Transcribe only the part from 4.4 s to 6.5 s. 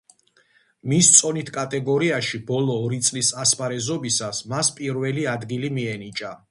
მას პირველი ადგილი მიენიჭა.